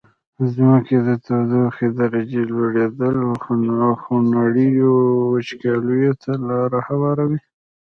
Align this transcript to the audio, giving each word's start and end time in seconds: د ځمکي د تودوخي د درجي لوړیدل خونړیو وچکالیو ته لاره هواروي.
د 0.37 0.39
ځمکي 0.55 0.97
د 1.07 1.09
تودوخي 1.25 1.87
د 1.93 1.99
درجي 2.01 2.43
لوړیدل 2.51 3.17
خونړیو 4.01 4.93
وچکالیو 5.33 6.13
ته 6.23 6.31
لاره 6.49 6.79
هواروي. 6.87 7.39